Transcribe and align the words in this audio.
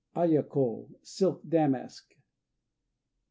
Aya 0.15 0.41
ko 0.43 0.63
"Silk 1.03 1.41
Damask." 1.47 2.07